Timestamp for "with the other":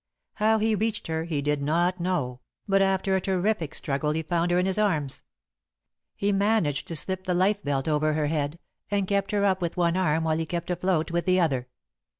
11.11-11.67